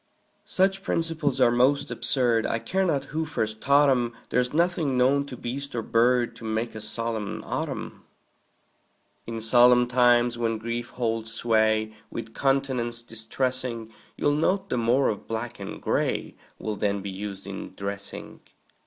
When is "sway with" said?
11.31-12.33